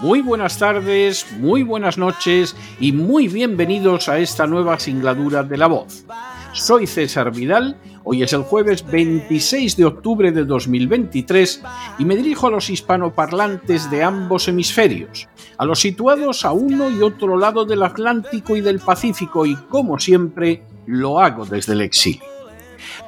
muy 0.00 0.20
buenas 0.20 0.58
tardes, 0.58 1.26
muy 1.38 1.62
buenas 1.62 1.96
noches 1.96 2.54
y 2.78 2.92
muy 2.92 3.28
bienvenidos 3.28 4.08
a 4.08 4.18
esta 4.18 4.46
nueva 4.46 4.78
singladura 4.78 5.42
de 5.42 5.56
La 5.56 5.68
Voz. 5.68 6.04
Soy 6.52 6.86
César 6.86 7.32
Vidal, 7.32 7.78
hoy 8.04 8.22
es 8.22 8.32
el 8.32 8.42
jueves 8.42 8.84
26 8.86 9.76
de 9.76 9.84
octubre 9.86 10.32
de 10.32 10.44
2023 10.44 11.62
y 11.98 12.04
me 12.04 12.16
dirijo 12.16 12.46
a 12.46 12.50
los 12.50 12.68
hispanoparlantes 12.68 13.90
de 13.90 14.02
ambos 14.02 14.48
hemisferios, 14.48 15.28
a 15.56 15.64
los 15.64 15.80
situados 15.80 16.44
a 16.44 16.52
uno 16.52 16.90
y 16.90 17.02
otro 17.02 17.38
lado 17.38 17.64
del 17.64 17.82
Atlántico 17.82 18.56
y 18.56 18.60
del 18.60 18.80
Pacífico 18.80 19.46
y 19.46 19.56
como 19.56 19.98
siempre 19.98 20.62
lo 20.86 21.20
hago 21.20 21.46
desde 21.46 21.72
el 21.72 21.80
exilio. 21.80 22.22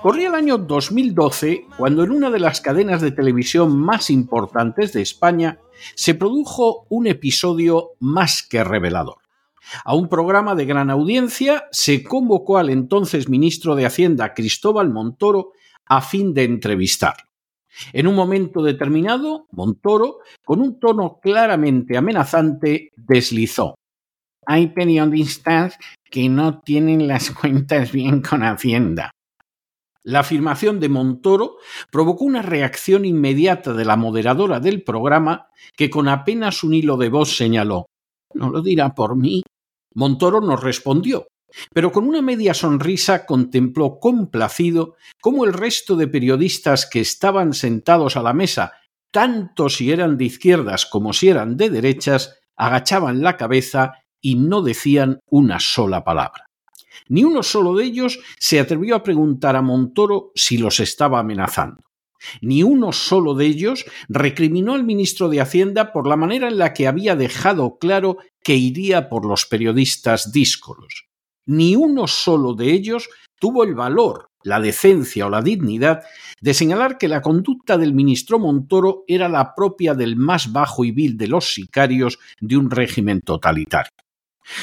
Corría 0.02 0.28
el 0.28 0.34
año 0.34 0.58
2012 0.58 1.66
cuando 1.76 2.02
en 2.02 2.12
una 2.12 2.30
de 2.30 2.40
las 2.40 2.60
cadenas 2.60 3.00
de 3.00 3.10
televisión 3.10 3.78
más 3.78 4.10
importantes 4.10 4.92
de 4.92 5.02
España 5.02 5.58
se 5.94 6.14
produjo 6.14 6.86
un 6.88 7.06
episodio 7.06 7.90
más 8.00 8.42
que 8.42 8.64
revelador. 8.64 9.18
A 9.84 9.94
un 9.94 10.08
programa 10.08 10.54
de 10.54 10.64
gran 10.64 10.90
audiencia 10.90 11.66
se 11.70 12.02
convocó 12.02 12.58
al 12.58 12.70
entonces 12.70 13.28
ministro 13.28 13.74
de 13.74 13.86
Hacienda 13.86 14.34
Cristóbal 14.34 14.90
Montoro 14.90 15.52
a 15.84 16.00
fin 16.00 16.34
de 16.34 16.44
entrevistarlo. 16.44 17.28
En 17.92 18.06
un 18.06 18.14
momento 18.14 18.62
determinado, 18.62 19.46
Montoro, 19.52 20.18
con 20.44 20.60
un 20.60 20.80
tono 20.80 21.20
claramente 21.22 21.96
amenazante, 21.96 22.90
deslizó. 22.96 23.74
Hay 24.46 24.68
periodistas 24.68 25.78
que 26.10 26.28
no 26.28 26.60
tienen 26.60 27.06
las 27.06 27.30
cuentas 27.30 27.92
bien 27.92 28.22
con 28.22 28.42
Hacienda. 28.42 29.10
La 30.08 30.20
afirmación 30.20 30.80
de 30.80 30.88
Montoro 30.88 31.58
provocó 31.90 32.24
una 32.24 32.40
reacción 32.40 33.04
inmediata 33.04 33.74
de 33.74 33.84
la 33.84 33.98
moderadora 33.98 34.58
del 34.58 34.82
programa, 34.82 35.48
que 35.76 35.90
con 35.90 36.08
apenas 36.08 36.64
un 36.64 36.72
hilo 36.72 36.96
de 36.96 37.10
voz 37.10 37.36
señaló 37.36 37.90
No 38.32 38.48
lo 38.48 38.62
dirá 38.62 38.94
por 38.94 39.16
mí. 39.16 39.42
Montoro 39.94 40.40
nos 40.40 40.62
respondió, 40.62 41.26
pero 41.74 41.92
con 41.92 42.08
una 42.08 42.22
media 42.22 42.54
sonrisa 42.54 43.26
contempló 43.26 43.98
complacido 44.00 44.96
cómo 45.20 45.44
el 45.44 45.52
resto 45.52 45.94
de 45.94 46.08
periodistas 46.08 46.88
que 46.90 47.00
estaban 47.00 47.52
sentados 47.52 48.16
a 48.16 48.22
la 48.22 48.32
mesa, 48.32 48.72
tanto 49.12 49.68
si 49.68 49.92
eran 49.92 50.16
de 50.16 50.24
izquierdas 50.24 50.86
como 50.86 51.12
si 51.12 51.28
eran 51.28 51.58
de 51.58 51.68
derechas, 51.68 52.40
agachaban 52.56 53.20
la 53.20 53.36
cabeza 53.36 53.96
y 54.22 54.36
no 54.36 54.62
decían 54.62 55.20
una 55.28 55.60
sola 55.60 56.02
palabra. 56.02 56.47
Ni 57.08 57.24
uno 57.24 57.42
solo 57.42 57.74
de 57.74 57.84
ellos 57.84 58.18
se 58.38 58.60
atrevió 58.60 58.96
a 58.96 59.02
preguntar 59.02 59.56
a 59.56 59.62
Montoro 59.62 60.32
si 60.34 60.58
los 60.58 60.80
estaba 60.80 61.20
amenazando. 61.20 61.82
Ni 62.40 62.62
uno 62.62 62.92
solo 62.92 63.34
de 63.34 63.46
ellos 63.46 63.84
recriminó 64.08 64.74
al 64.74 64.84
ministro 64.84 65.28
de 65.28 65.40
Hacienda 65.40 65.92
por 65.92 66.06
la 66.06 66.16
manera 66.16 66.48
en 66.48 66.58
la 66.58 66.72
que 66.72 66.88
había 66.88 67.16
dejado 67.16 67.78
claro 67.78 68.18
que 68.42 68.56
iría 68.56 69.08
por 69.08 69.24
los 69.24 69.46
periodistas 69.46 70.32
díscolos. 70.32 71.06
Ni 71.46 71.76
uno 71.76 72.06
solo 72.06 72.54
de 72.54 72.72
ellos 72.72 73.08
tuvo 73.38 73.64
el 73.64 73.74
valor, 73.74 74.30
la 74.42 74.60
decencia 74.60 75.26
o 75.26 75.30
la 75.30 75.42
dignidad 75.42 76.02
de 76.40 76.54
señalar 76.54 76.98
que 76.98 77.08
la 77.08 77.22
conducta 77.22 77.78
del 77.78 77.94
ministro 77.94 78.38
Montoro 78.38 79.04
era 79.06 79.28
la 79.28 79.54
propia 79.54 79.94
del 79.94 80.16
más 80.16 80.52
bajo 80.52 80.84
y 80.84 80.90
vil 80.90 81.16
de 81.16 81.28
los 81.28 81.54
sicarios 81.54 82.18
de 82.40 82.56
un 82.56 82.70
régimen 82.70 83.20
totalitario. 83.20 83.92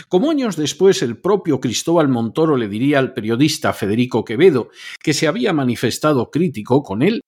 Como 0.07 0.31
años 0.31 0.55
después 0.55 1.01
el 1.01 1.17
propio 1.19 1.59
Cristóbal 1.59 2.07
Montoro 2.07 2.57
le 2.57 2.67
diría 2.67 2.99
al 2.99 3.13
periodista 3.13 3.73
Federico 3.73 4.23
Quevedo, 4.23 4.69
que 5.01 5.13
se 5.13 5.27
había 5.27 5.53
manifestado 5.53 6.31
crítico 6.31 6.83
con 6.83 7.01
él, 7.01 7.21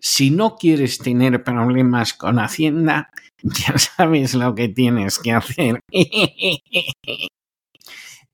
si 0.00 0.30
no 0.30 0.56
quieres 0.56 0.98
tener 0.98 1.44
problemas 1.44 2.12
con 2.12 2.38
Hacienda, 2.38 3.10
ya 3.42 3.78
sabes 3.78 4.34
lo 4.34 4.54
que 4.54 4.68
tienes 4.68 5.18
que 5.18 5.32
hacer. 5.32 5.80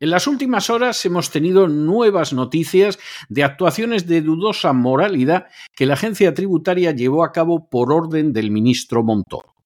En 0.00 0.10
las 0.10 0.28
últimas 0.28 0.71
horas 0.71 1.05
hemos 1.06 1.33
tenido 1.33 1.66
nuevas 1.66 2.33
noticias 2.33 3.00
de 3.28 3.43
actuaciones 3.43 4.06
de 4.06 4.22
dudosa 4.22 4.72
moralidad 4.72 5.47
que 5.75 5.87
la 5.87 5.95
agencia 5.95 6.34
tributaria 6.34 6.93
llevó 6.93 7.25
a 7.25 7.33
cabo 7.33 7.69
por 7.69 7.93
orden 7.93 8.33
del 8.33 8.53
ministro 8.53 9.03
Montoro. 9.03 9.58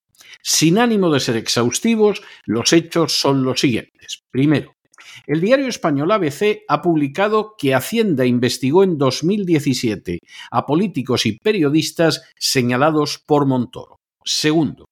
Sin 0.42 0.78
ánimo 0.78 1.10
de 1.10 1.20
ser 1.20 1.36
exhaustivos, 1.36 2.22
los 2.44 2.72
hechos 2.72 3.20
son 3.20 3.44
los 3.44 3.60
siguientes. 3.60 4.22
Primero, 4.30 4.74
el 5.26 5.40
diario 5.40 5.68
español 5.68 6.10
ABC 6.10 6.62
ha 6.68 6.82
publicado 6.82 7.54
que 7.56 7.74
Hacienda 7.74 8.24
investigó 8.24 8.82
en 8.82 8.98
2017 8.98 10.18
a 10.50 10.66
políticos 10.66 11.26
y 11.26 11.38
periodistas 11.38 12.22
señalados 12.38 13.22
por 13.24 13.46
Montoro. 13.46 14.00
Segundo, 14.24 14.86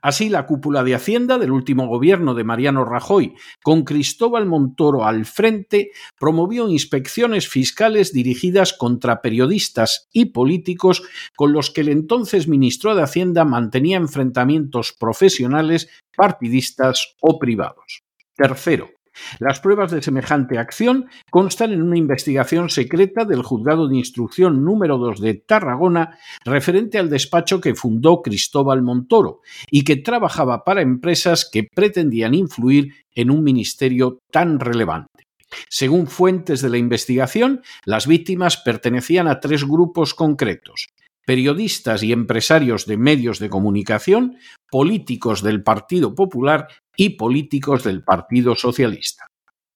Así, 0.00 0.28
la 0.28 0.46
cúpula 0.46 0.84
de 0.84 0.94
Hacienda 0.94 1.38
del 1.38 1.52
último 1.52 1.86
gobierno 1.86 2.34
de 2.34 2.44
Mariano 2.44 2.84
Rajoy, 2.84 3.34
con 3.62 3.84
Cristóbal 3.84 4.46
Montoro 4.46 5.04
al 5.04 5.24
frente, 5.24 5.90
promovió 6.18 6.68
inspecciones 6.68 7.48
fiscales 7.48 8.12
dirigidas 8.12 8.72
contra 8.72 9.22
periodistas 9.22 10.08
y 10.12 10.26
políticos 10.26 11.02
con 11.36 11.52
los 11.52 11.70
que 11.70 11.82
el 11.82 11.88
entonces 11.88 12.48
ministro 12.48 12.94
de 12.94 13.02
Hacienda 13.02 13.44
mantenía 13.44 13.96
enfrentamientos 13.96 14.92
profesionales, 14.92 15.88
partidistas 16.16 17.16
o 17.20 17.38
privados. 17.38 18.02
Tercero, 18.34 18.90
las 19.38 19.60
pruebas 19.60 19.90
de 19.90 20.02
semejante 20.02 20.58
acción 20.58 21.06
constan 21.30 21.72
en 21.72 21.82
una 21.82 21.98
investigación 21.98 22.70
secreta 22.70 23.24
del 23.24 23.42
Juzgado 23.42 23.88
de 23.88 23.96
Instrucción 23.96 24.64
número 24.64 24.98
2 24.98 25.20
de 25.20 25.34
Tarragona 25.34 26.18
referente 26.44 26.98
al 26.98 27.10
despacho 27.10 27.60
que 27.60 27.74
fundó 27.74 28.22
Cristóbal 28.22 28.82
Montoro 28.82 29.40
y 29.70 29.84
que 29.84 29.96
trabajaba 29.96 30.64
para 30.64 30.82
empresas 30.82 31.48
que 31.50 31.64
pretendían 31.64 32.34
influir 32.34 32.94
en 33.14 33.30
un 33.30 33.42
ministerio 33.44 34.18
tan 34.30 34.60
relevante. 34.60 35.26
Según 35.68 36.06
fuentes 36.06 36.62
de 36.62 36.70
la 36.70 36.78
investigación, 36.78 37.60
las 37.84 38.06
víctimas 38.06 38.56
pertenecían 38.56 39.28
a 39.28 39.40
tres 39.40 39.64
grupos 39.64 40.14
concretos 40.14 40.86
periodistas 41.24 42.02
y 42.02 42.12
empresarios 42.12 42.86
de 42.86 42.96
medios 42.96 43.38
de 43.38 43.48
comunicación, 43.48 44.38
políticos 44.72 45.42
del 45.42 45.62
Partido 45.62 46.14
Popular 46.14 46.66
y 46.96 47.10
políticos 47.10 47.84
del 47.84 48.02
Partido 48.02 48.56
Socialista. 48.56 49.26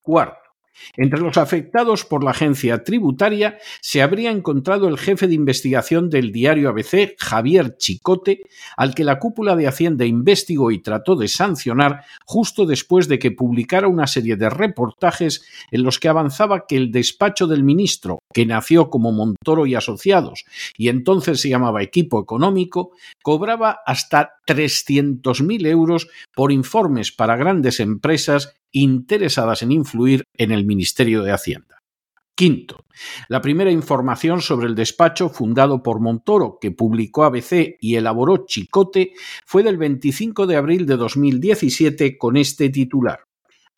Cuarto, 0.00 0.46
entre 0.96 1.20
los 1.20 1.36
afectados 1.36 2.06
por 2.06 2.24
la 2.24 2.30
agencia 2.30 2.82
tributaria 2.82 3.58
se 3.82 4.00
habría 4.00 4.30
encontrado 4.30 4.88
el 4.88 4.96
jefe 4.96 5.26
de 5.26 5.34
investigación 5.34 6.08
del 6.08 6.32
diario 6.32 6.70
ABC, 6.70 7.14
Javier 7.18 7.76
Chicote, 7.76 8.40
al 8.76 8.94
que 8.94 9.04
la 9.04 9.18
cúpula 9.18 9.54
de 9.54 9.66
Hacienda 9.66 10.06
investigó 10.06 10.70
y 10.70 10.82
trató 10.82 11.14
de 11.14 11.28
sancionar 11.28 12.04
justo 12.24 12.64
después 12.64 13.06
de 13.06 13.18
que 13.18 13.32
publicara 13.32 13.88
una 13.88 14.06
serie 14.06 14.36
de 14.36 14.48
reportajes 14.48 15.44
en 15.70 15.82
los 15.82 15.98
que 15.98 16.08
avanzaba 16.08 16.66
que 16.66 16.76
el 16.76 16.90
despacho 16.90 17.46
del 17.46 17.64
ministro, 17.64 18.20
que 18.36 18.44
nació 18.44 18.90
como 18.90 19.12
Montoro 19.12 19.64
y 19.64 19.74
Asociados 19.76 20.44
y 20.76 20.90
entonces 20.90 21.40
se 21.40 21.48
llamaba 21.48 21.82
Equipo 21.82 22.20
Económico, 22.20 22.90
cobraba 23.22 23.78
hasta 23.86 24.32
300.000 24.46 25.66
euros 25.66 26.08
por 26.34 26.52
informes 26.52 27.12
para 27.12 27.36
grandes 27.36 27.80
empresas 27.80 28.52
interesadas 28.72 29.62
en 29.62 29.72
influir 29.72 30.24
en 30.34 30.52
el 30.52 30.66
Ministerio 30.66 31.22
de 31.22 31.32
Hacienda. 31.32 31.78
Quinto, 32.34 32.84
la 33.30 33.40
primera 33.40 33.70
información 33.70 34.42
sobre 34.42 34.66
el 34.66 34.74
despacho 34.74 35.30
fundado 35.30 35.82
por 35.82 36.00
Montoro, 36.00 36.58
que 36.60 36.72
publicó 36.72 37.24
ABC 37.24 37.78
y 37.80 37.94
elaboró 37.94 38.44
Chicote, 38.44 39.14
fue 39.46 39.62
del 39.62 39.78
25 39.78 40.46
de 40.46 40.56
abril 40.56 40.84
de 40.84 40.98
2017 40.98 42.18
con 42.18 42.36
este 42.36 42.68
titular. 42.68 43.20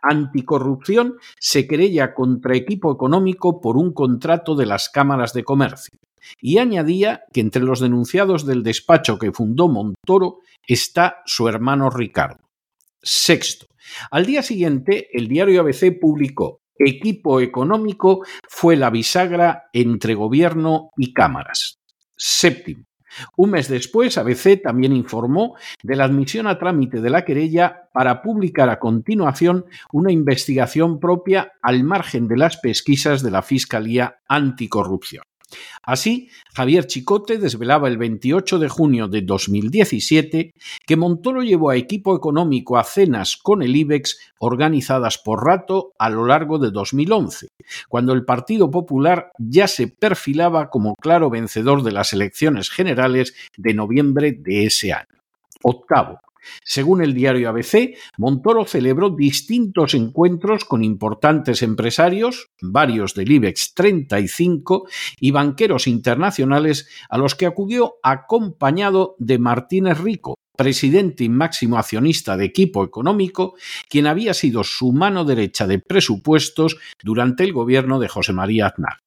Anticorrupción 0.02 1.16
se 1.38 1.66
querella 1.66 2.14
contra 2.14 2.56
equipo 2.56 2.92
económico 2.92 3.60
por 3.60 3.76
un 3.76 3.92
contrato 3.92 4.54
de 4.54 4.66
las 4.66 4.88
cámaras 4.88 5.32
de 5.32 5.44
comercio. 5.44 5.98
Y 6.40 6.58
añadía 6.58 7.24
que 7.32 7.40
entre 7.40 7.62
los 7.62 7.80
denunciados 7.80 8.44
del 8.44 8.62
despacho 8.62 9.18
que 9.18 9.32
fundó 9.32 9.68
Montoro 9.68 10.38
está 10.66 11.22
su 11.26 11.48
hermano 11.48 11.90
Ricardo. 11.90 12.48
Sexto. 13.02 13.66
Al 14.10 14.26
día 14.26 14.42
siguiente, 14.42 15.08
el 15.12 15.28
diario 15.28 15.60
ABC 15.60 15.98
publicó 15.98 16.60
Equipo 16.78 17.40
económico 17.40 18.24
fue 18.48 18.76
la 18.76 18.90
bisagra 18.90 19.64
entre 19.72 20.14
gobierno 20.14 20.90
y 20.96 21.12
cámaras. 21.12 21.78
Séptimo. 22.16 22.84
Un 23.36 23.50
mes 23.50 23.68
después, 23.68 24.18
ABC 24.18 24.62
también 24.62 24.92
informó 24.92 25.56
de 25.82 25.96
la 25.96 26.04
admisión 26.04 26.46
a 26.46 26.58
trámite 26.58 27.00
de 27.00 27.10
la 27.10 27.24
querella 27.24 27.88
para 27.92 28.22
publicar 28.22 28.68
a 28.68 28.78
continuación 28.78 29.64
una 29.92 30.12
investigación 30.12 31.00
propia 31.00 31.52
al 31.62 31.84
margen 31.84 32.28
de 32.28 32.36
las 32.36 32.56
pesquisas 32.58 33.22
de 33.22 33.30
la 33.30 33.42
Fiscalía 33.42 34.20
Anticorrupción. 34.28 35.22
Así, 35.82 36.28
Javier 36.54 36.86
Chicote 36.86 37.38
desvelaba 37.38 37.88
el 37.88 37.96
28 37.96 38.58
de 38.58 38.68
junio 38.68 39.08
de 39.08 39.22
2017 39.22 40.52
que 40.86 40.96
Montoro 40.96 41.42
llevó 41.42 41.70
a 41.70 41.76
equipo 41.76 42.16
económico 42.16 42.76
a 42.76 42.84
cenas 42.84 43.36
con 43.36 43.62
el 43.62 43.74
IBEX 43.74 44.18
organizadas 44.38 45.18
por 45.18 45.44
rato 45.44 45.92
a 45.98 46.10
lo 46.10 46.26
largo 46.26 46.58
de 46.58 46.70
2011, 46.70 47.48
cuando 47.88 48.12
el 48.12 48.24
Partido 48.24 48.70
Popular 48.70 49.30
ya 49.38 49.68
se 49.68 49.88
perfilaba 49.88 50.70
como 50.70 50.94
claro 50.96 51.30
vencedor 51.30 51.82
de 51.82 51.92
las 51.92 52.12
elecciones 52.12 52.70
generales 52.70 53.34
de 53.56 53.74
noviembre 53.74 54.32
de 54.32 54.66
ese 54.66 54.92
año. 54.92 55.06
Octavo, 55.62 56.20
según 56.64 57.02
el 57.02 57.14
diario 57.14 57.48
ABC, 57.48 57.96
Montoro 58.16 58.64
celebró 58.64 59.10
distintos 59.10 59.94
encuentros 59.94 60.64
con 60.64 60.84
importantes 60.84 61.62
empresarios, 61.62 62.50
varios 62.60 63.14
del 63.14 63.30
IBEX 63.32 63.74
35 63.74 64.88
y 65.20 65.30
banqueros 65.30 65.86
internacionales 65.86 66.88
a 67.08 67.18
los 67.18 67.34
que 67.34 67.46
acudió 67.46 67.94
acompañado 68.02 69.16
de 69.18 69.38
Martínez 69.38 69.98
Rico, 69.98 70.34
presidente 70.56 71.24
y 71.24 71.28
máximo 71.28 71.78
accionista 71.78 72.36
de 72.36 72.46
equipo 72.46 72.84
económico, 72.84 73.54
quien 73.88 74.06
había 74.06 74.34
sido 74.34 74.64
su 74.64 74.92
mano 74.92 75.24
derecha 75.24 75.66
de 75.66 75.78
presupuestos 75.78 76.78
durante 77.02 77.44
el 77.44 77.52
gobierno 77.52 78.00
de 78.00 78.08
José 78.08 78.32
María 78.32 78.66
Aznar. 78.66 78.98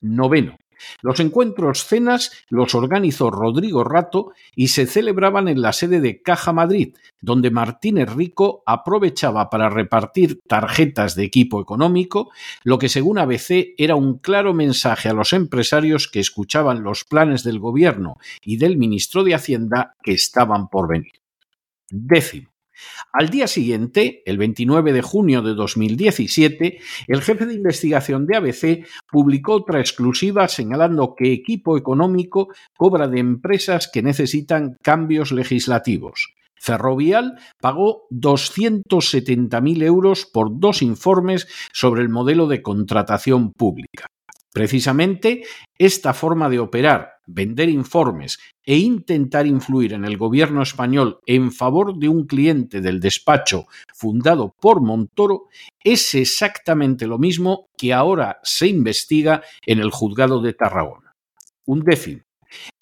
Noveno. 0.00 0.56
Los 1.00 1.20
encuentros 1.20 1.84
cenas 1.86 2.32
los 2.48 2.74
organizó 2.74 3.30
Rodrigo 3.30 3.84
Rato 3.84 4.32
y 4.54 4.68
se 4.68 4.86
celebraban 4.86 5.48
en 5.48 5.62
la 5.62 5.72
sede 5.72 6.00
de 6.00 6.22
Caja 6.22 6.52
Madrid, 6.52 6.94
donde 7.20 7.50
Martínez 7.50 8.12
Rico 8.12 8.62
aprovechaba 8.66 9.50
para 9.50 9.68
repartir 9.68 10.40
tarjetas 10.46 11.14
de 11.14 11.24
equipo 11.24 11.60
económico, 11.60 12.30
lo 12.64 12.78
que 12.78 12.88
según 12.88 13.18
ABC 13.18 13.74
era 13.78 13.96
un 13.96 14.18
claro 14.18 14.54
mensaje 14.54 15.08
a 15.08 15.14
los 15.14 15.32
empresarios 15.32 16.08
que 16.08 16.20
escuchaban 16.20 16.82
los 16.82 17.04
planes 17.04 17.44
del 17.44 17.58
gobierno 17.58 18.16
y 18.44 18.56
del 18.56 18.76
ministro 18.76 19.24
de 19.24 19.34
Hacienda 19.34 19.94
que 20.02 20.12
estaban 20.12 20.68
por 20.68 20.88
venir. 20.88 21.12
Décimo. 21.90 22.51
Al 23.12 23.28
día 23.28 23.46
siguiente, 23.46 24.22
el 24.26 24.38
29 24.38 24.92
de 24.92 25.02
junio 25.02 25.42
de 25.42 25.54
2017, 25.54 26.78
el 27.08 27.22
jefe 27.22 27.46
de 27.46 27.54
investigación 27.54 28.26
de 28.26 28.36
ABC 28.36 28.86
publicó 29.10 29.54
otra 29.54 29.80
exclusiva 29.80 30.48
señalando 30.48 31.14
que 31.16 31.32
equipo 31.32 31.76
económico 31.76 32.48
cobra 32.76 33.08
de 33.08 33.20
empresas 33.20 33.90
que 33.92 34.02
necesitan 34.02 34.76
cambios 34.82 35.32
legislativos. 35.32 36.34
Ferrovial 36.62 37.40
pagó 37.60 38.06
270.000 38.10 39.82
euros 39.82 40.26
por 40.26 40.60
dos 40.60 40.80
informes 40.80 41.48
sobre 41.72 42.02
el 42.02 42.08
modelo 42.08 42.46
de 42.46 42.62
contratación 42.62 43.52
pública. 43.52 44.06
Precisamente 44.52 45.44
esta 45.78 46.12
forma 46.12 46.50
de 46.50 46.58
operar, 46.58 47.14
vender 47.26 47.68
informes 47.70 48.38
e 48.64 48.76
intentar 48.76 49.46
influir 49.46 49.94
en 49.94 50.04
el 50.04 50.18
gobierno 50.18 50.62
español 50.62 51.20
en 51.26 51.52
favor 51.52 51.98
de 51.98 52.08
un 52.08 52.26
cliente 52.26 52.80
del 52.80 53.00
despacho 53.00 53.66
fundado 53.94 54.54
por 54.60 54.82
Montoro 54.82 55.48
es 55.82 56.14
exactamente 56.14 57.06
lo 57.06 57.18
mismo 57.18 57.70
que 57.78 57.94
ahora 57.94 58.40
se 58.42 58.66
investiga 58.66 59.42
en 59.64 59.78
el 59.78 59.90
juzgado 59.90 60.42
de 60.42 60.52
Tarragona. 60.52 61.14
Un 61.64 61.80
décimo. 61.80 62.22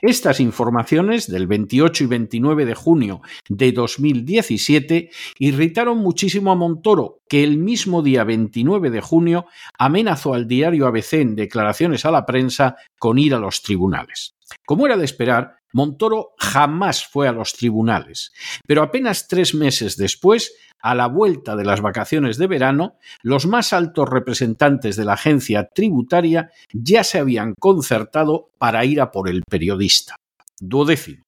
Estas 0.00 0.40
informaciones 0.40 1.30
del 1.30 1.46
28 1.46 2.04
y 2.04 2.06
29 2.06 2.64
de 2.64 2.74
junio 2.74 3.20
de 3.48 3.72
2017 3.72 5.10
irritaron 5.38 5.98
muchísimo 5.98 6.52
a 6.52 6.54
Montoro, 6.54 7.20
que 7.28 7.44
el 7.44 7.58
mismo 7.58 8.02
día 8.02 8.24
29 8.24 8.90
de 8.90 9.00
junio 9.00 9.46
amenazó 9.78 10.34
al 10.34 10.48
diario 10.48 10.86
ABC 10.86 11.14
en 11.14 11.36
declaraciones 11.36 12.04
a 12.04 12.10
la 12.10 12.26
prensa 12.26 12.76
con 12.98 13.18
ir 13.18 13.34
a 13.34 13.38
los 13.38 13.62
tribunales. 13.62 14.34
Como 14.66 14.86
era 14.86 14.96
de 14.96 15.04
esperar, 15.04 15.59
Montoro 15.72 16.34
jamás 16.38 17.06
fue 17.06 17.28
a 17.28 17.32
los 17.32 17.52
tribunales, 17.52 18.32
pero 18.66 18.82
apenas 18.82 19.28
tres 19.28 19.54
meses 19.54 19.96
después, 19.96 20.54
a 20.80 20.94
la 20.94 21.06
vuelta 21.06 21.56
de 21.56 21.64
las 21.64 21.80
vacaciones 21.80 22.38
de 22.38 22.46
verano, 22.46 22.98
los 23.22 23.46
más 23.46 23.72
altos 23.72 24.08
representantes 24.08 24.96
de 24.96 25.04
la 25.04 25.14
agencia 25.14 25.68
tributaria 25.72 26.50
ya 26.72 27.04
se 27.04 27.18
habían 27.18 27.54
concertado 27.58 28.50
para 28.58 28.84
ir 28.84 29.00
a 29.00 29.10
por 29.10 29.28
el 29.28 29.42
periodista. 29.48 30.16
Duodécimo. 30.60 31.24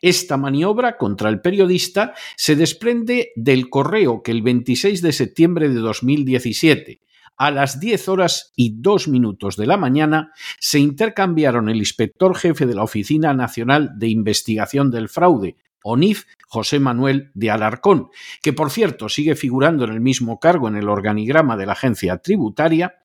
Esta 0.00 0.36
maniobra 0.36 0.96
contra 0.96 1.28
el 1.28 1.40
periodista 1.40 2.14
se 2.36 2.56
desprende 2.56 3.30
del 3.36 3.70
correo 3.70 4.22
que 4.22 4.32
el 4.32 4.42
26 4.42 5.00
de 5.00 5.12
septiembre 5.12 5.68
de 5.68 5.78
2017, 5.78 7.00
a 7.36 7.50
las 7.50 7.80
10 7.80 8.08
horas 8.08 8.52
y 8.56 8.80
2 8.80 9.08
minutos 9.08 9.56
de 9.56 9.66
la 9.66 9.76
mañana 9.76 10.32
se 10.58 10.78
intercambiaron 10.78 11.68
el 11.68 11.78
inspector 11.78 12.36
jefe 12.36 12.66
de 12.66 12.74
la 12.74 12.84
Oficina 12.84 13.34
Nacional 13.34 13.92
de 13.96 14.08
Investigación 14.08 14.90
del 14.90 15.08
Fraude, 15.08 15.56
ONIF, 15.82 16.24
José 16.46 16.78
Manuel 16.78 17.30
de 17.34 17.50
Alarcón, 17.50 18.08
que 18.42 18.52
por 18.52 18.70
cierto 18.70 19.08
sigue 19.08 19.34
figurando 19.34 19.84
en 19.84 19.90
el 19.90 20.00
mismo 20.00 20.38
cargo 20.38 20.68
en 20.68 20.76
el 20.76 20.88
organigrama 20.88 21.56
de 21.56 21.66
la 21.66 21.72
agencia 21.72 22.18
tributaria, 22.18 22.96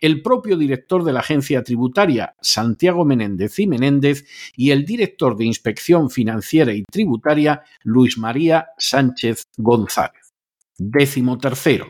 el 0.00 0.22
propio 0.22 0.56
director 0.56 1.04
de 1.04 1.12
la 1.12 1.20
agencia 1.20 1.62
tributaria, 1.62 2.34
Santiago 2.40 3.04
Menéndez 3.04 3.58
y 3.58 3.66
Menéndez, 3.66 4.24
y 4.56 4.70
el 4.70 4.84
director 4.84 5.36
de 5.36 5.44
Inspección 5.44 6.10
Financiera 6.10 6.72
y 6.72 6.82
Tributaria, 6.82 7.62
Luis 7.82 8.18
María 8.18 8.68
Sánchez 8.78 9.44
González. 9.56 10.23
Décimo 10.76 11.38
tercero. 11.38 11.88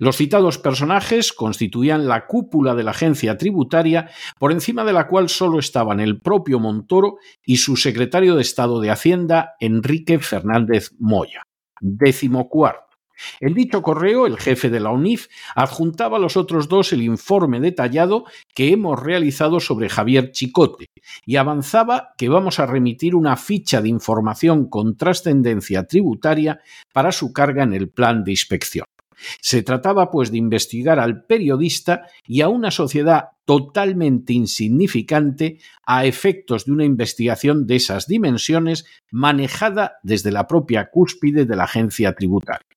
Los 0.00 0.16
citados 0.16 0.58
personajes 0.58 1.32
constituían 1.32 2.08
la 2.08 2.26
cúpula 2.26 2.74
de 2.74 2.82
la 2.82 2.90
agencia 2.90 3.36
tributaria, 3.36 4.10
por 4.38 4.50
encima 4.50 4.84
de 4.84 4.92
la 4.92 5.06
cual 5.06 5.28
solo 5.28 5.58
estaban 5.60 6.00
el 6.00 6.20
propio 6.20 6.58
Montoro 6.58 7.18
y 7.44 7.58
su 7.58 7.76
secretario 7.76 8.34
de 8.34 8.42
Estado 8.42 8.80
de 8.80 8.90
Hacienda, 8.90 9.54
Enrique 9.60 10.18
Fernández 10.18 10.90
Moya. 10.98 11.42
Décimo 11.80 12.48
cuarto. 12.48 12.93
En 13.40 13.54
dicho 13.54 13.82
correo, 13.82 14.26
el 14.26 14.38
jefe 14.38 14.70
de 14.70 14.80
la 14.80 14.90
UNIF 14.90 15.28
adjuntaba 15.54 16.16
a 16.16 16.20
los 16.20 16.36
otros 16.36 16.68
dos 16.68 16.92
el 16.92 17.02
informe 17.02 17.60
detallado 17.60 18.24
que 18.54 18.72
hemos 18.72 19.00
realizado 19.00 19.60
sobre 19.60 19.88
Javier 19.88 20.32
Chicote 20.32 20.86
y 21.24 21.36
avanzaba 21.36 22.14
que 22.16 22.28
vamos 22.28 22.58
a 22.58 22.66
remitir 22.66 23.14
una 23.14 23.36
ficha 23.36 23.80
de 23.80 23.88
información 23.88 24.68
con 24.68 24.96
trascendencia 24.96 25.86
tributaria 25.86 26.60
para 26.92 27.12
su 27.12 27.32
carga 27.32 27.62
en 27.62 27.74
el 27.74 27.88
plan 27.88 28.24
de 28.24 28.32
inspección. 28.32 28.86
Se 29.40 29.62
trataba, 29.62 30.10
pues, 30.10 30.30
de 30.30 30.38
investigar 30.38 30.98
al 30.98 31.24
periodista 31.24 32.08
y 32.26 32.40
a 32.40 32.48
una 32.48 32.70
sociedad 32.70 33.28
totalmente 33.44 34.32
insignificante 34.32 35.58
a 35.86 36.04
efectos 36.04 36.64
de 36.66 36.72
una 36.72 36.84
investigación 36.84 37.66
de 37.66 37.76
esas 37.76 38.06
dimensiones 38.06 38.84
manejada 39.10 39.98
desde 40.02 40.32
la 40.32 40.46
propia 40.46 40.90
cúspide 40.90 41.44
de 41.44 41.56
la 41.56 41.64
agencia 41.64 42.14
tributaria. 42.14 42.73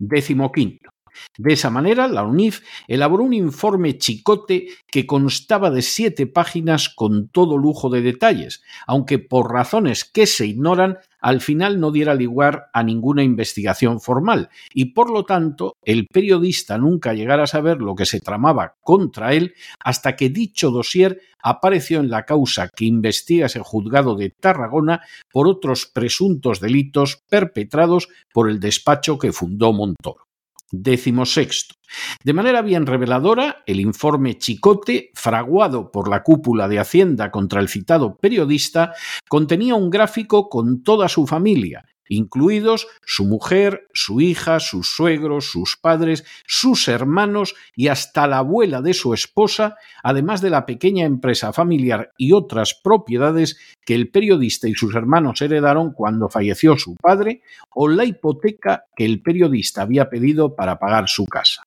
Décimo 0.00 0.50
quinto. 0.50 0.90
De 1.36 1.52
esa 1.52 1.70
manera, 1.70 2.08
la 2.08 2.24
UNIF 2.24 2.62
elaboró 2.86 3.24
un 3.24 3.32
informe 3.32 3.98
chicote 3.98 4.68
que 4.90 5.06
constaba 5.06 5.70
de 5.70 5.82
siete 5.82 6.26
páginas 6.26 6.88
con 6.88 7.28
todo 7.28 7.58
lujo 7.58 7.90
de 7.90 8.02
detalles, 8.02 8.62
aunque 8.86 9.18
por 9.18 9.52
razones 9.52 10.04
que 10.04 10.26
se 10.26 10.46
ignoran, 10.46 10.98
al 11.20 11.40
final 11.40 11.80
no 11.80 11.90
diera 11.90 12.14
lugar 12.14 12.68
a 12.72 12.82
ninguna 12.82 13.22
investigación 13.22 14.00
formal, 14.00 14.50
y 14.72 14.86
por 14.86 15.10
lo 15.10 15.24
tanto 15.24 15.76
el 15.84 16.06
periodista 16.06 16.78
nunca 16.78 17.12
llegara 17.12 17.44
a 17.44 17.48
saber 17.48 17.78
lo 17.78 17.94
que 17.94 18.06
se 18.06 18.20
tramaba 18.20 18.76
contra 18.82 19.34
él 19.34 19.54
hasta 19.80 20.16
que 20.16 20.28
dicho 20.28 20.70
dossier 20.70 21.20
apareció 21.42 22.00
en 22.00 22.10
la 22.10 22.24
causa 22.24 22.68
que 22.68 22.84
investiga 22.84 23.46
ese 23.46 23.60
juzgado 23.60 24.14
de 24.16 24.30
Tarragona 24.30 25.02
por 25.32 25.48
otros 25.48 25.86
presuntos 25.86 26.60
delitos 26.60 27.22
perpetrados 27.28 28.08
por 28.32 28.50
el 28.50 28.60
despacho 28.60 29.18
que 29.18 29.32
fundó 29.32 29.72
Montoro. 29.72 30.27
Décimo 30.70 31.24
sexto. 31.24 31.74
De 32.22 32.34
manera 32.34 32.60
bien 32.60 32.84
reveladora, 32.86 33.62
el 33.66 33.80
informe 33.80 34.36
Chicote, 34.36 35.10
fraguado 35.14 35.90
por 35.90 36.08
la 36.08 36.22
cúpula 36.22 36.68
de 36.68 36.78
Hacienda 36.78 37.30
contra 37.30 37.60
el 37.60 37.68
citado 37.68 38.16
periodista, 38.18 38.92
contenía 39.28 39.74
un 39.74 39.88
gráfico 39.88 40.48
con 40.50 40.82
toda 40.82 41.08
su 41.08 41.26
familia, 41.26 41.86
incluidos 42.08 42.86
su 43.04 43.24
mujer, 43.24 43.86
su 43.92 44.20
hija, 44.20 44.60
sus 44.60 44.88
suegros, 44.88 45.50
sus 45.50 45.76
padres, 45.76 46.24
sus 46.46 46.88
hermanos 46.88 47.54
y 47.74 47.88
hasta 47.88 48.26
la 48.26 48.38
abuela 48.38 48.82
de 48.82 48.94
su 48.94 49.14
esposa, 49.14 49.76
además 50.02 50.40
de 50.40 50.50
la 50.50 50.66
pequeña 50.66 51.04
empresa 51.04 51.52
familiar 51.52 52.12
y 52.16 52.32
otras 52.32 52.74
propiedades 52.74 53.58
que 53.84 53.94
el 53.94 54.10
periodista 54.10 54.68
y 54.68 54.74
sus 54.74 54.94
hermanos 54.94 55.40
heredaron 55.42 55.92
cuando 55.92 56.28
falleció 56.28 56.76
su 56.76 56.94
padre, 56.94 57.42
o 57.74 57.88
la 57.88 58.04
hipoteca 58.04 58.84
que 58.96 59.04
el 59.04 59.22
periodista 59.22 59.82
había 59.82 60.10
pedido 60.10 60.54
para 60.54 60.78
pagar 60.78 61.08
su 61.08 61.26
casa. 61.26 61.62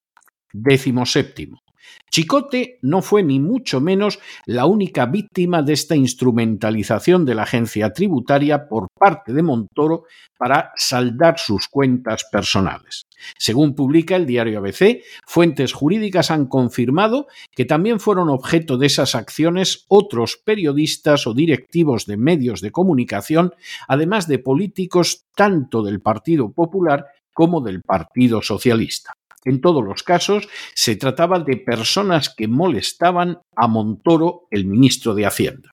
Décimo 0.54 1.06
séptimo. 1.06 1.62
Chicote 2.10 2.78
no 2.82 3.02
fue 3.02 3.24
ni 3.24 3.40
mucho 3.40 3.80
menos 3.80 4.20
la 4.46 4.66
única 4.66 5.06
víctima 5.06 5.62
de 5.62 5.74
esta 5.74 5.96
instrumentalización 5.96 7.26
de 7.26 7.36
la 7.36 7.44
agencia 7.44 7.94
tributaria 7.94 8.68
por 8.68 8.88
parte 8.98 9.34
de 9.34 9.44
Montoro 9.44 10.04
para 10.38 10.72
saldar 10.76 11.40
sus 11.40 11.68
cuentas 11.68 12.26
personales. 12.30 13.04
Según 13.38 13.76
publica 13.76 14.16
el 14.16 14.26
diario 14.26 14.60
ABC, 14.60 15.04
fuentes 15.26 15.74
jurídicas 15.74 16.32
han 16.32 16.48
confirmado 16.48 17.28
que 17.56 17.66
también 17.66 18.00
fueron 18.00 18.30
objeto 18.30 18.78
de 18.78 18.88
esas 18.88 19.16
acciones 19.16 19.86
otros 19.88 20.38
periodistas 20.44 21.28
o 21.28 21.34
directivos 21.34 22.06
de 22.06 22.18
medios 22.18 22.62
de 22.62 22.72
comunicación, 22.72 23.54
además 23.88 24.28
de 24.28 24.40
políticos 24.40 25.26
tanto 25.36 25.84
del 25.84 26.02
Partido 26.02 26.52
Popular 26.52 27.06
como 27.34 27.62
del 27.62 27.82
Partido 27.82 28.42
Socialista. 28.42 29.14
En 29.44 29.62
todos 29.62 29.84
los 29.84 30.04
casos, 30.04 30.48
se 30.76 30.96
trataba 30.96 31.40
de 31.40 31.58
personas 31.58 32.34
que 32.34 32.48
molestaban 32.48 33.40
a 33.56 33.68
Montoro, 33.68 34.48
el 34.52 34.66
ministro 34.66 35.16
de 35.16 35.26
Hacienda. 35.26 35.72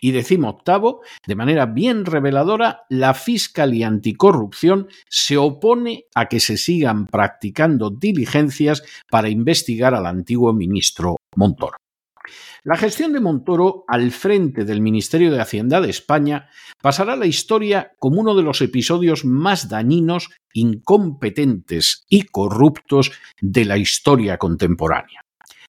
Y 0.00 0.12
decimo 0.12 0.48
octavo, 0.48 1.02
de 1.26 1.34
manera 1.34 1.66
bien 1.66 2.04
reveladora, 2.04 2.84
la 2.88 3.14
Fiscalía 3.14 3.88
Anticorrupción 3.88 4.88
se 5.08 5.36
opone 5.36 6.04
a 6.14 6.26
que 6.26 6.40
se 6.40 6.56
sigan 6.56 7.06
practicando 7.06 7.90
diligencias 7.90 8.82
para 9.10 9.28
investigar 9.28 9.94
al 9.94 10.06
antiguo 10.06 10.52
ministro 10.52 11.16
Montoro. 11.34 11.76
La 12.64 12.76
gestión 12.76 13.12
de 13.12 13.20
Montoro 13.20 13.84
al 13.88 14.10
frente 14.10 14.64
del 14.64 14.80
Ministerio 14.80 15.30
de 15.30 15.40
Hacienda 15.40 15.80
de 15.80 15.90
España 15.90 16.48
pasará 16.82 17.14
a 17.14 17.16
la 17.16 17.26
historia 17.26 17.92
como 17.98 18.20
uno 18.20 18.34
de 18.34 18.42
los 18.42 18.60
episodios 18.60 19.24
más 19.24 19.68
dañinos, 19.68 20.30
incompetentes 20.52 22.04
y 22.08 22.22
corruptos 22.22 23.12
de 23.40 23.64
la 23.64 23.78
historia 23.78 24.38
contemporánea. 24.38 25.22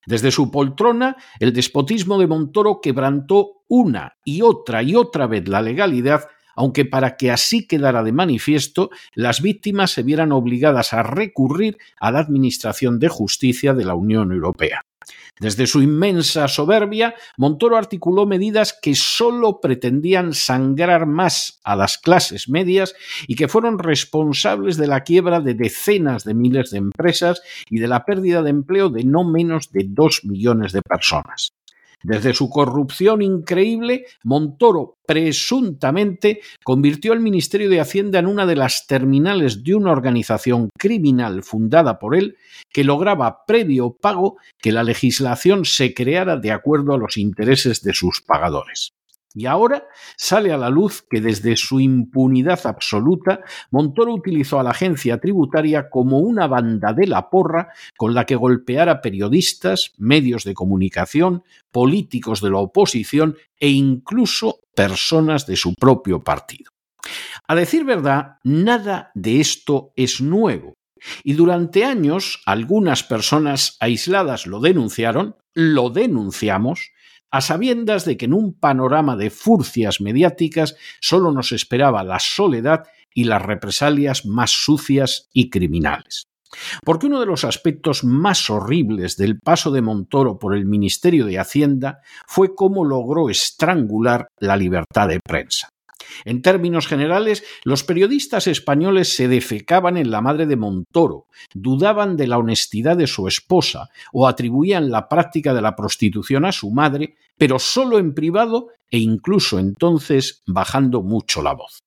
Desde 0.06 0.32
su 0.32 0.50
poltrona, 0.50 1.18
el 1.40 1.52
despotismo 1.52 2.18
de 2.18 2.28
Montoro 2.28 2.80
quebrantó 2.82 3.64
una 3.68 4.18
y 4.24 4.42
otra 4.42 4.82
y 4.82 4.96
otra 4.96 5.28
vez 5.28 5.48
la 5.48 5.62
legalidad 5.62 6.30
aunque 6.58 6.86
para 6.86 7.18
que 7.18 7.30
así 7.30 7.68
quedara 7.68 8.04
de 8.04 8.12
manifiesto, 8.12 8.90
las 9.14 9.44
víctimas 9.44 9.92
se 9.92 10.02
vieran 10.02 10.32
obligadas 10.32 10.92
a 10.92 11.04
recurrir 11.04 11.78
a 12.00 12.12
la 12.12 12.18
Administración 12.18 12.98
de 12.98 13.10
Justicia 13.10 13.76
de 13.76 13.86
la 13.86 13.94
Unión 13.94 14.32
Europea. 14.32 14.82
Desde 15.40 15.68
su 15.68 15.82
inmensa 15.82 16.48
soberbia, 16.48 17.16
Montoro 17.38 17.78
articuló 17.78 18.26
medidas 18.26 18.78
que 18.82 18.96
sólo 18.96 19.62
pretendían 19.62 20.34
sangrar 20.34 21.06
más 21.06 21.60
a 21.64 21.76
las 21.76 21.98
clases 21.98 22.50
medias 22.50 22.96
y 23.28 23.36
que 23.36 23.48
fueron 23.48 23.78
responsables 23.78 24.78
de 24.78 24.88
la 24.88 25.04
quiebra 25.04 25.40
de 25.40 25.54
decenas 25.54 26.24
de 26.24 26.34
miles 26.34 26.72
de 26.72 26.80
empresas 26.80 27.42
y 27.70 27.80
de 27.80 27.88
la 27.88 28.06
pérdida 28.06 28.42
de 28.42 28.50
empleo 28.50 28.90
de 28.90 29.04
no 29.04 29.24
menos 29.24 29.72
de 29.72 29.86
dos 29.88 30.22
millones 30.24 30.72
de 30.72 30.82
personas. 30.82 31.52
Desde 32.04 32.34
su 32.34 32.50
corrupción 32.50 33.22
increíble, 33.22 34.06
Montoro 34.24 34.98
presuntamente 35.08 36.42
convirtió 36.64 37.14
al 37.14 37.22
Ministerio 37.22 37.70
de 37.70 37.80
Hacienda 37.80 38.20
en 38.20 38.28
una 38.28 38.46
de 38.46 38.56
las 38.56 38.86
terminales 38.86 39.64
de 39.64 39.74
una 39.74 39.92
organización 39.92 40.70
criminal 40.78 41.44
fundada 41.44 41.98
por 41.98 42.16
él 42.16 42.38
que 42.72 42.84
lograba 42.84 43.46
previo 43.48 43.98
pago 44.00 44.38
que 44.60 44.72
la 44.72 44.84
legislación 44.84 45.66
se 45.66 45.94
creara 45.94 46.38
de 46.38 46.52
acuerdo 46.52 46.94
a 46.94 46.98
los 46.98 47.18
intereses 47.18 47.82
de 47.82 47.94
sus 47.94 48.22
pagadores. 48.22 48.92
Y 49.34 49.46
ahora 49.46 49.88
sale 50.16 50.52
a 50.52 50.58
la 50.58 50.70
luz 50.70 51.04
que 51.08 51.22
desde 51.22 51.56
su 51.58 51.80
impunidad 51.80 52.60
absoluta, 52.66 53.42
Montoro 53.72 54.14
utilizó 54.14 54.60
a 54.60 54.64
la 54.64 54.72
agencia 54.72 55.20
tributaria 55.20 55.90
como 55.90 56.20
una 56.20 56.48
banda 56.48 56.94
de 56.94 57.08
la 57.08 57.30
porra 57.30 57.70
con 57.98 58.14
la 58.14 58.26
que 58.26 58.36
golpear 58.36 58.90
a 58.90 59.02
periodistas, 59.02 59.94
medios 59.98 60.44
de 60.44 60.54
comunicación, 60.54 61.44
políticos 61.72 62.42
de 62.42 62.50
la 62.50 62.60
oposición 62.60 63.38
e 63.60 63.70
incluso 63.70 64.62
personas 64.74 65.46
de 65.46 65.56
su 65.56 65.76
propio 65.76 66.24
partido. 66.24 66.72
A 67.48 67.56
decir 67.56 67.86
verdad, 67.86 68.38
nada 68.44 69.12
de 69.14 69.40
esto 69.40 69.94
es 69.96 70.20
nuevo. 70.22 70.74
Y 71.24 71.34
durante 71.34 71.86
años 71.86 72.42
algunas 72.46 73.04
personas 73.04 73.78
aisladas 73.80 74.48
lo 74.48 74.60
denunciaron, 74.60 75.36
lo 75.54 75.90
denunciamos, 75.90 76.92
a 77.32 77.42
sabiendas 77.42 78.06
de 78.06 78.18
que 78.18 78.26
en 78.26 78.34
un 78.34 78.54
panorama 78.54 79.16
de 79.16 79.30
furcias 79.30 80.02
mediáticas 80.02 80.76
solo 81.02 81.32
nos 81.32 81.52
esperaba 81.52 82.04
la 82.04 82.20
soledad 82.20 82.84
y 83.14 83.26
las 83.26 83.42
represalias 83.42 84.26
más 84.26 84.52
sucias 84.52 85.30
y 85.34 85.50
criminales. 85.50 86.28
Porque 86.84 87.08
uno 87.08 87.20
de 87.20 87.26
los 87.26 87.44
aspectos 87.44 88.04
más 88.04 88.50
horribles 88.50 89.18
del 89.18 89.40
paso 89.40 89.72
de 89.72 89.82
Montoro 89.82 90.40
por 90.40 90.56
el 90.56 90.66
Ministerio 90.66 91.26
de 91.26 91.40
Hacienda 91.40 92.00
fue 92.26 92.56
cómo 92.56 92.86
logró 92.86 93.30
estrangular 93.30 94.28
la 94.40 94.56
libertad 94.56 95.10
de 95.10 95.20
prensa. 95.20 95.70
En 96.26 96.42
términos 96.42 96.88
generales, 96.88 97.44
los 97.64 97.84
periodistas 97.84 98.48
españoles 98.48 99.16
se 99.16 99.28
defecaban 99.28 99.98
en 99.98 100.12
la 100.12 100.22
madre 100.22 100.46
de 100.46 100.56
Montoro, 100.56 101.28
dudaban 101.54 102.18
de 102.18 102.28
la 102.28 102.38
honestidad 102.38 102.98
de 102.98 103.08
su 103.08 103.28
esposa 103.28 103.90
o 104.12 104.28
atribuían 104.28 104.90
la 104.90 105.08
práctica 105.08 105.54
de 105.54 105.62
la 105.62 105.76
prostitución 105.76 106.46
a 106.46 106.52
su 106.52 106.72
madre, 106.72 107.16
pero 107.38 107.60
solo 107.60 108.00
en 108.00 108.14
privado 108.14 108.70
e 108.90 109.00
incluso 109.00 109.60
entonces 109.60 110.44
bajando 110.48 111.02
mucho 111.02 111.42
la 111.42 111.54
voz. 111.54 111.80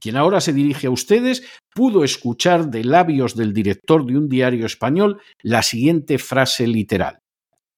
Quien 0.00 0.16
ahora 0.16 0.40
se 0.40 0.52
dirige 0.52 0.88
a 0.88 0.90
ustedes 0.90 1.42
pudo 1.74 2.04
escuchar 2.04 2.70
de 2.70 2.84
labios 2.84 3.34
del 3.36 3.52
director 3.52 4.04
de 4.04 4.18
un 4.18 4.28
diario 4.28 4.66
español 4.66 5.20
la 5.42 5.62
siguiente 5.62 6.18
frase 6.18 6.66
literal. 6.66 7.20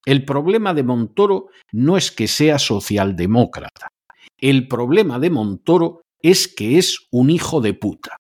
El 0.04 0.24
problema 0.24 0.72
de 0.74 0.84
Montoro 0.84 1.48
no 1.72 1.96
es 1.96 2.12
que 2.12 2.28
sea 2.28 2.58
socialdemócrata, 2.58 3.88
el 4.38 4.68
problema 4.68 5.18
de 5.18 5.30
Montoro 5.30 6.02
es 6.22 6.48
que 6.48 6.78
es 6.78 7.06
un 7.10 7.30
hijo 7.30 7.60
de 7.60 7.74
puta. 7.74 8.16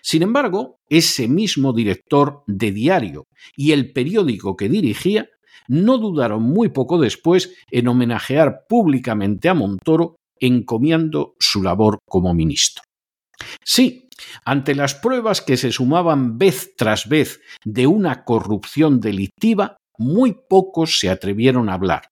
Sin 0.00 0.22
embargo, 0.22 0.76
ese 0.88 1.28
mismo 1.28 1.72
director 1.72 2.42
de 2.46 2.72
diario 2.72 3.24
y 3.56 3.72
el 3.72 3.92
periódico 3.92 4.56
que 4.56 4.68
dirigía 4.68 5.28
no 5.66 5.98
dudaron 5.98 6.42
muy 6.42 6.70
poco 6.70 6.98
después 6.98 7.54
en 7.70 7.88
homenajear 7.88 8.64
públicamente 8.68 9.48
a 9.48 9.54
Montoro 9.54 10.16
encomiando 10.40 11.34
su 11.38 11.62
labor 11.62 11.98
como 12.08 12.32
ministro. 12.32 12.84
Sí, 13.64 14.08
ante 14.44 14.74
las 14.74 14.94
pruebas 14.94 15.42
que 15.42 15.56
se 15.56 15.72
sumaban 15.72 16.38
vez 16.38 16.74
tras 16.76 17.08
vez 17.08 17.40
de 17.64 17.86
una 17.86 18.24
corrupción 18.24 19.00
delictiva, 19.00 19.76
muy 19.96 20.36
pocos 20.48 20.98
se 20.98 21.10
atrevieron 21.10 21.68
a 21.68 21.74
hablar. 21.74 22.08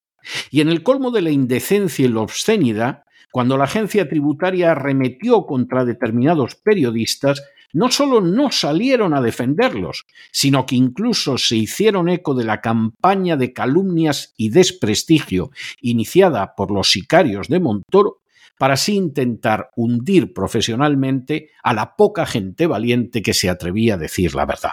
Y 0.50 0.60
en 0.60 0.68
el 0.68 0.82
colmo 0.82 1.10
de 1.10 1.22
la 1.22 1.30
indecencia 1.30 2.04
y 2.04 2.08
la 2.08 2.20
obscenidad, 2.20 3.02
cuando 3.36 3.58
la 3.58 3.64
agencia 3.64 4.08
tributaria 4.08 4.70
arremetió 4.70 5.44
contra 5.44 5.84
determinados 5.84 6.54
periodistas, 6.54 7.44
no 7.74 7.90
solo 7.90 8.22
no 8.22 8.50
salieron 8.50 9.12
a 9.12 9.20
defenderlos, 9.20 10.06
sino 10.32 10.64
que 10.64 10.76
incluso 10.76 11.36
se 11.36 11.56
hicieron 11.56 12.08
eco 12.08 12.34
de 12.34 12.44
la 12.44 12.62
campaña 12.62 13.36
de 13.36 13.52
calumnias 13.52 14.32
y 14.38 14.48
desprestigio 14.48 15.50
iniciada 15.82 16.54
por 16.56 16.70
los 16.70 16.90
sicarios 16.90 17.48
de 17.48 17.60
Montoro 17.60 18.22
para 18.58 18.72
así 18.72 18.94
intentar 18.94 19.68
hundir 19.76 20.32
profesionalmente 20.32 21.50
a 21.62 21.74
la 21.74 21.94
poca 21.94 22.24
gente 22.24 22.66
valiente 22.66 23.20
que 23.20 23.34
se 23.34 23.50
atrevía 23.50 23.96
a 23.96 23.98
decir 23.98 24.34
la 24.34 24.46
verdad. 24.46 24.72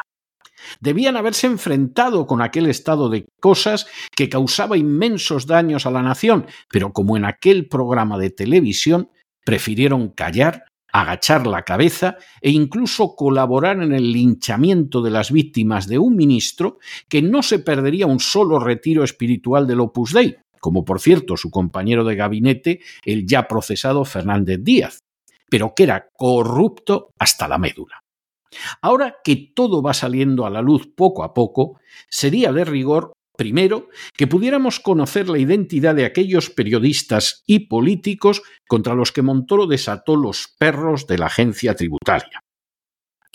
Debían 0.80 1.18
haberse 1.18 1.48
enfrentado 1.48 2.28
con 2.28 2.42
aquel 2.42 2.68
estado 2.68 3.10
de 3.10 3.26
cosas 3.40 3.88
que 4.16 4.30
causaba 4.30 4.78
inmensos 4.78 5.48
daños 5.48 5.86
a 5.86 5.92
la 5.92 6.02
nación, 6.02 6.46
pero 6.70 6.94
como 6.94 7.18
en 7.18 7.26
aquel 7.26 7.68
programa 7.68 8.18
de 8.18 8.30
televisión, 8.30 9.10
prefirieron 9.46 10.10
callar, 10.10 10.66
agachar 10.92 11.48
la 11.48 11.64
cabeza 11.64 12.18
e 12.40 12.52
incluso 12.52 13.16
colaborar 13.16 13.82
en 13.82 13.94
el 13.94 14.12
linchamiento 14.12 15.02
de 15.02 15.12
las 15.12 15.32
víctimas 15.32 15.88
de 15.88 15.98
un 16.00 16.16
ministro 16.16 16.78
que 17.10 17.22
no 17.22 17.42
se 17.42 17.60
perdería 17.60 18.06
un 18.06 18.20
solo 18.20 18.60
retiro 18.60 19.04
espiritual 19.04 19.68
del 19.68 19.82
Opus 19.82 20.14
Dei, 20.14 20.38
como 20.60 20.86
por 20.86 21.02
cierto 21.02 21.36
su 21.36 21.50
compañero 21.50 22.06
de 22.06 22.16
gabinete, 22.16 22.80
el 23.04 23.26
ya 23.26 23.48
procesado 23.48 24.06
Fernández 24.06 24.60
Díaz, 24.62 25.00
pero 25.50 25.74
que 25.76 25.84
era 25.84 26.08
corrupto 26.16 27.10
hasta 27.20 27.48
la 27.48 27.58
médula. 27.58 28.03
Ahora 28.82 29.18
que 29.24 29.36
todo 29.56 29.82
va 29.82 29.94
saliendo 29.94 30.46
a 30.46 30.50
la 30.50 30.62
luz 30.62 30.88
poco 30.96 31.24
a 31.24 31.34
poco, 31.34 31.80
sería 32.10 32.52
de 32.52 32.66
rigor, 32.66 33.14
primero, 33.38 33.90
que 34.16 34.28
pudiéramos 34.28 34.80
conocer 34.80 35.30
la 35.30 35.40
identidad 35.40 35.96
de 35.96 36.06
aquellos 36.06 36.50
periodistas 36.50 37.44
y 37.46 37.68
políticos 37.68 38.42
contra 38.68 38.96
los 38.96 39.12
que 39.12 39.22
Montoro 39.22 39.68
desató 39.68 40.16
los 40.16 40.48
perros 40.58 41.08
de 41.08 41.18
la 41.18 41.28
agencia 41.28 41.76
tributaria. 41.76 42.44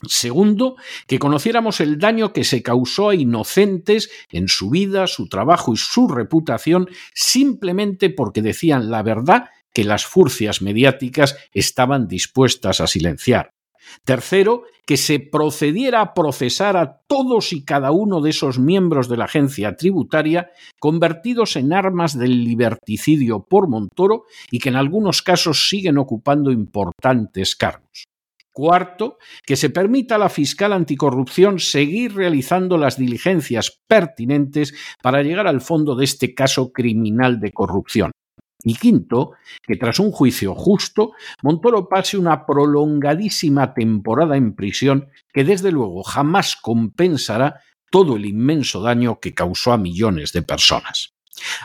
Segundo, 0.06 0.76
que 1.08 1.18
conociéramos 1.18 1.80
el 1.80 1.98
daño 1.98 2.32
que 2.32 2.44
se 2.44 2.62
causó 2.62 3.08
a 3.08 3.16
inocentes 3.16 4.10
en 4.30 4.46
su 4.46 4.70
vida, 4.70 5.08
su 5.08 5.28
trabajo 5.28 5.72
y 5.72 5.76
su 5.76 6.06
reputación 6.06 6.88
simplemente 7.14 8.08
porque 8.08 8.40
decían 8.40 8.92
la 8.92 9.02
verdad 9.02 9.46
que 9.74 9.82
las 9.82 10.06
furcias 10.06 10.62
mediáticas 10.62 11.36
estaban 11.52 12.06
dispuestas 12.06 12.80
a 12.80 12.86
silenciar. 12.86 13.57
Tercero, 14.04 14.64
que 14.86 14.96
se 14.96 15.20
procediera 15.20 16.00
a 16.00 16.14
procesar 16.14 16.76
a 16.76 17.00
todos 17.06 17.52
y 17.52 17.64
cada 17.64 17.90
uno 17.90 18.20
de 18.20 18.30
esos 18.30 18.58
miembros 18.58 19.08
de 19.08 19.16
la 19.16 19.26
agencia 19.26 19.76
tributaria 19.76 20.50
convertidos 20.80 21.56
en 21.56 21.72
armas 21.72 22.18
del 22.18 22.44
liberticidio 22.44 23.44
por 23.48 23.68
Montoro 23.68 24.24
y 24.50 24.58
que 24.58 24.70
en 24.70 24.76
algunos 24.76 25.22
casos 25.22 25.68
siguen 25.68 25.98
ocupando 25.98 26.50
importantes 26.50 27.56
cargos. 27.56 28.04
Cuarto, 28.52 29.18
que 29.46 29.54
se 29.54 29.70
permita 29.70 30.16
a 30.16 30.18
la 30.18 30.28
fiscal 30.28 30.72
anticorrupción 30.72 31.60
seguir 31.60 32.16
realizando 32.16 32.76
las 32.76 32.98
diligencias 32.98 33.80
pertinentes 33.86 34.74
para 35.00 35.22
llegar 35.22 35.46
al 35.46 35.60
fondo 35.60 35.94
de 35.94 36.04
este 36.04 36.34
caso 36.34 36.72
criminal 36.72 37.38
de 37.38 37.52
corrupción. 37.52 38.10
Y 38.62 38.74
quinto, 38.74 39.32
que 39.62 39.76
tras 39.76 40.00
un 40.00 40.10
juicio 40.10 40.54
justo, 40.54 41.12
Montoro 41.42 41.88
pase 41.88 42.18
una 42.18 42.44
prolongadísima 42.44 43.72
temporada 43.72 44.36
en 44.36 44.54
prisión 44.54 45.08
que 45.32 45.44
desde 45.44 45.70
luego 45.70 46.02
jamás 46.02 46.56
compensará 46.56 47.60
todo 47.90 48.16
el 48.16 48.26
inmenso 48.26 48.82
daño 48.82 49.20
que 49.20 49.32
causó 49.32 49.72
a 49.72 49.78
millones 49.78 50.32
de 50.32 50.42
personas. 50.42 51.14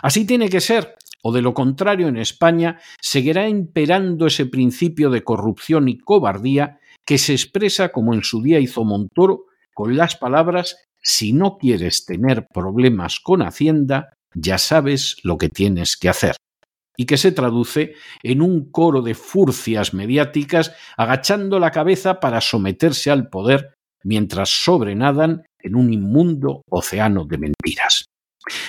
Así 0.03 0.25
tiene 0.25 0.49
que 0.49 0.61
ser, 0.61 0.95
o 1.23 1.31
de 1.33 1.41
lo 1.41 1.55
contrario 1.55 2.07
en 2.07 2.17
España 2.17 2.79
seguirá 3.01 3.49
imperando 3.49 4.27
ese 4.27 4.45
principio 4.45 5.09
de 5.09 5.23
corrupción 5.23 5.89
y 5.89 5.97
cobardía 5.97 6.79
que 7.05 7.17
se 7.17 7.33
expresa 7.33 7.89
como 7.89 8.13
en 8.13 8.23
su 8.23 8.43
día 8.43 8.59
hizo 8.59 8.83
Montoro 8.83 9.45
con 9.73 9.97
las 9.97 10.15
palabras 10.15 10.77
si 11.01 11.33
no 11.33 11.57
quieres 11.57 12.05
tener 12.05 12.47
problemas 12.53 13.19
con 13.19 13.41
Hacienda, 13.41 14.13
ya 14.35 14.57
sabes 14.57 15.17
lo 15.23 15.37
que 15.37 15.49
tienes 15.49 15.97
que 15.97 16.09
hacer 16.09 16.35
y 16.97 17.05
que 17.05 17.17
se 17.17 17.31
traduce 17.31 17.95
en 18.21 18.41
un 18.41 18.71
coro 18.71 19.01
de 19.01 19.15
furcias 19.15 19.93
mediáticas 19.93 20.75
agachando 20.97 21.59
la 21.59 21.71
cabeza 21.71 22.19
para 22.19 22.41
someterse 22.41 23.11
al 23.11 23.29
poder 23.29 23.73
mientras 24.03 24.49
sobrenadan 24.49 25.43
en 25.59 25.75
un 25.75 25.91
inmundo 25.91 26.63
océano 26.69 27.25
de 27.25 27.37
mentiras. 27.37 28.05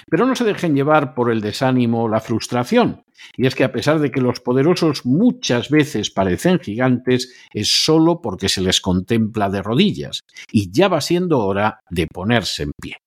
Pero 0.08 0.26
no 0.26 0.36
se 0.36 0.44
dejen 0.44 0.76
llevar 0.76 1.14
por 1.14 1.32
el 1.32 1.40
desánimo 1.40 2.04
o 2.04 2.08
la 2.08 2.20
frustración, 2.20 3.02
y 3.36 3.46
es 3.46 3.54
que 3.54 3.64
a 3.64 3.72
pesar 3.72 3.98
de 3.98 4.12
que 4.12 4.20
los 4.20 4.38
poderosos 4.40 5.04
muchas 5.04 5.68
veces 5.68 6.10
parecen 6.10 6.60
gigantes, 6.60 7.34
es 7.52 7.84
solo 7.84 8.20
porque 8.22 8.48
se 8.48 8.60
les 8.60 8.80
contempla 8.80 9.50
de 9.50 9.62
rodillas, 9.62 10.20
y 10.52 10.70
ya 10.70 10.86
va 10.86 11.00
siendo 11.00 11.40
hora 11.40 11.80
de 11.90 12.06
ponerse 12.06 12.62
en 12.62 12.70
pie. 12.80 12.98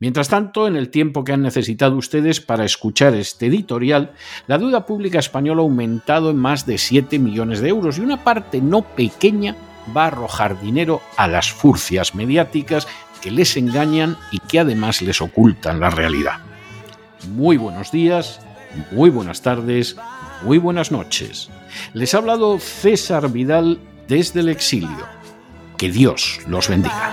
Mientras 0.00 0.28
tanto, 0.28 0.66
en 0.66 0.76
el 0.76 0.90
tiempo 0.90 1.24
que 1.24 1.32
han 1.32 1.42
necesitado 1.42 1.96
ustedes 1.96 2.40
para 2.40 2.64
escuchar 2.64 3.14
este 3.14 3.46
editorial, 3.46 4.12
la 4.46 4.58
deuda 4.58 4.86
pública 4.86 5.18
española 5.18 5.62
ha 5.62 5.64
aumentado 5.64 6.30
en 6.30 6.36
más 6.36 6.66
de 6.66 6.78
7 6.78 7.18
millones 7.18 7.60
de 7.60 7.68
euros 7.68 7.98
y 7.98 8.02
una 8.02 8.22
parte 8.24 8.60
no 8.60 8.82
pequeña 8.82 9.56
va 9.96 10.04
a 10.04 10.06
arrojar 10.08 10.60
dinero 10.60 11.00
a 11.16 11.28
las 11.28 11.50
furcias 11.52 12.14
mediáticas 12.14 12.86
que 13.20 13.30
les 13.30 13.56
engañan 13.56 14.16
y 14.30 14.38
que 14.38 14.60
además 14.60 15.02
les 15.02 15.20
ocultan 15.20 15.80
la 15.80 15.90
realidad. 15.90 16.38
Muy 17.30 17.56
buenos 17.56 17.90
días, 17.90 18.40
muy 18.92 19.10
buenas 19.10 19.42
tardes, 19.42 19.96
muy 20.42 20.58
buenas 20.58 20.92
noches. 20.92 21.50
Les 21.92 22.14
ha 22.14 22.18
hablado 22.18 22.58
César 22.58 23.30
Vidal 23.30 23.80
desde 24.06 24.40
el 24.40 24.48
exilio. 24.48 25.06
Que 25.76 25.90
Dios 25.90 26.40
los 26.48 26.68
bendiga. 26.68 27.12